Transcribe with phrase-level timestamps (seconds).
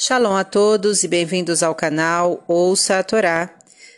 [0.00, 3.50] Shalom a todos e bem-vindos ao canal Ouça a Torá.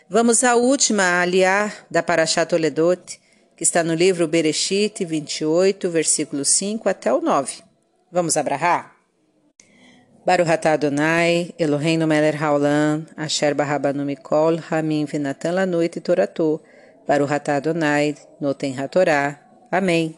[0.08, 3.20] Vamos à última aliá da Parashat Toledot,
[3.54, 7.62] que está no livro Bereshit 28, versículo 5 até o 9.
[8.10, 8.96] Vamos abrahar?
[10.24, 16.62] Baruch atah Adonai, Eloheinu melech haolam, asher barabanu mikol, hamim venatan lanoit torato,
[17.06, 19.38] Baruch atah Adonai, noten hatorá.
[19.70, 20.16] Amém.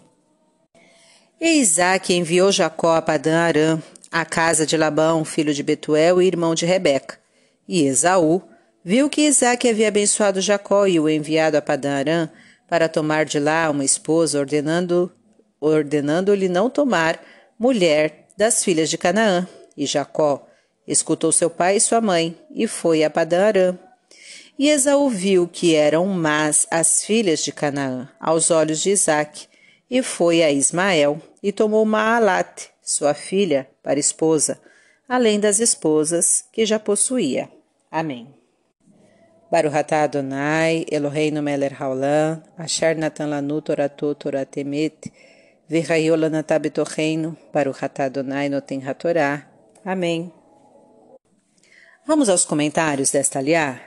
[1.41, 3.83] E Isaac enviou Jacó a Padã Aram,
[4.13, 7.19] a casa de Labão, filho de Betuel e irmão de Rebeca.
[7.67, 8.43] E Esaú
[8.85, 12.29] viu que Isaac havia abençoado Jacó e o enviado a Padan
[12.69, 15.11] para tomar de lá uma esposa, ordenando
[15.59, 17.23] ordenando-lhe não tomar
[17.59, 19.49] mulher das filhas de Canaã.
[19.77, 20.47] E Jacó
[20.87, 23.79] escutou seu pai e sua mãe e foi a Padan
[24.59, 29.47] E Esaú viu que eram más as filhas de Canaã aos olhos de Isaac
[29.89, 34.61] e foi a Ismael e tomou Maalat, sua filha, para esposa,
[35.09, 37.49] além das esposas que já possuía.
[37.91, 38.29] Amém.
[39.51, 45.13] Baruch atah Adonai, Eloheinu melech haolam, asher natan lanu torato toratemet,
[45.69, 49.47] v'chayolanatah betocheinu, Baruch atah Adonai noten hatorá.
[49.85, 50.33] Amém.
[52.07, 53.81] Vamos aos comentários desta aliá?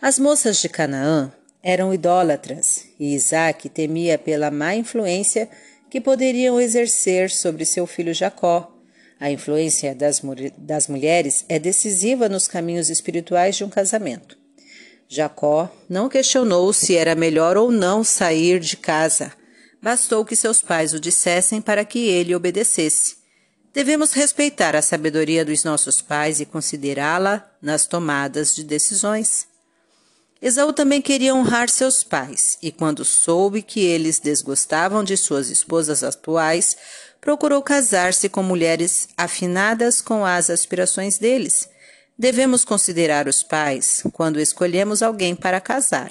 [0.00, 1.30] As moças de Canaã
[1.62, 5.48] eram idólatras e Isaac temia pela má influência
[5.90, 8.76] que poderiam exercer sobre seu filho Jacó.
[9.18, 10.22] A influência das,
[10.56, 14.38] das mulheres é decisiva nos caminhos espirituais de um casamento.
[15.08, 19.32] Jacó não questionou se era melhor ou não sair de casa.
[19.82, 23.16] Bastou que seus pais o dissessem para que ele obedecesse.
[23.74, 29.49] Devemos respeitar a sabedoria dos nossos pais e considerá-la nas tomadas de decisões.
[30.42, 36.02] Esaú também queria honrar seus pais, e quando soube que eles desgostavam de suas esposas
[36.02, 36.76] atuais,
[37.20, 41.68] procurou casar-se com mulheres afinadas com as aspirações deles.
[42.18, 46.10] Devemos considerar os pais quando escolhemos alguém para casar.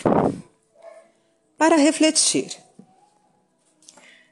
[1.58, 2.56] Para refletir.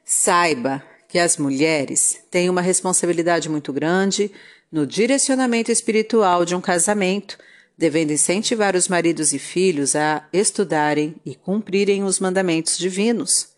[0.04, 4.30] Saiba que as mulheres têm uma responsabilidade muito grande
[4.70, 7.36] no direcionamento espiritual de um casamento
[7.78, 13.50] devendo incentivar os maridos e filhos a estudarem e cumprirem os mandamentos divinos.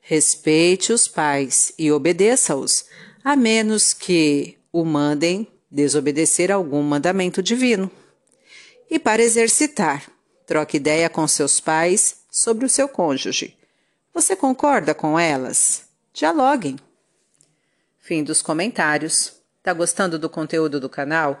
[0.00, 2.86] Respeite os pais e obedeça-os,
[3.22, 7.90] a menos que o mandem desobedecer algum mandamento divino.
[8.88, 10.10] E para exercitar,
[10.46, 13.54] troque ideia com seus pais sobre o seu cônjuge.
[14.14, 15.82] Você concorda com elas?
[16.14, 16.78] Dialoguem.
[17.98, 19.34] Fim dos comentários.
[19.62, 21.40] Tá gostando do conteúdo do canal?